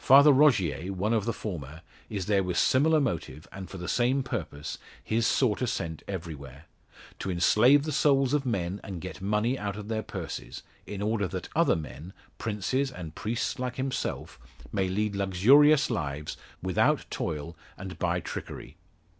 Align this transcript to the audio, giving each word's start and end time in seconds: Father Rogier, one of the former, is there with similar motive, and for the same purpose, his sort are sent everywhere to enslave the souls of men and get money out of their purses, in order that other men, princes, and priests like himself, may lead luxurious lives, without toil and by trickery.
Father 0.00 0.32
Rogier, 0.32 0.92
one 0.92 1.12
of 1.12 1.26
the 1.26 1.32
former, 1.32 1.80
is 2.10 2.26
there 2.26 2.42
with 2.42 2.58
similar 2.58 3.00
motive, 3.00 3.46
and 3.52 3.70
for 3.70 3.78
the 3.78 3.86
same 3.86 4.24
purpose, 4.24 4.78
his 5.00 5.28
sort 5.28 5.62
are 5.62 5.66
sent 5.68 6.02
everywhere 6.08 6.64
to 7.20 7.30
enslave 7.30 7.84
the 7.84 7.92
souls 7.92 8.34
of 8.34 8.44
men 8.44 8.80
and 8.82 9.00
get 9.00 9.20
money 9.20 9.56
out 9.56 9.76
of 9.76 9.86
their 9.86 10.02
purses, 10.02 10.64
in 10.88 11.00
order 11.02 11.28
that 11.28 11.48
other 11.54 11.76
men, 11.76 12.12
princes, 12.36 12.90
and 12.90 13.14
priests 13.14 13.60
like 13.60 13.76
himself, 13.76 14.40
may 14.72 14.88
lead 14.88 15.14
luxurious 15.14 15.88
lives, 15.88 16.36
without 16.60 17.06
toil 17.08 17.54
and 17.78 17.96
by 17.96 18.18
trickery. 18.18 18.76